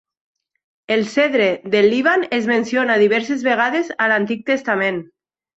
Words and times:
El 0.87 1.05
cedre 1.07 1.61
del 1.63 1.91
Líban 1.91 2.25
es 2.31 2.47
menciona 2.53 2.97
diverses 3.05 3.47
vegades 3.51 3.95
a 4.07 4.11
l'Antic 4.15 4.45
Testament. 4.53 5.03